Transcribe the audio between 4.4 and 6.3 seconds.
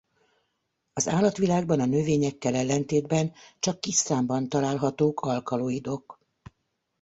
találhatók alkaloidok.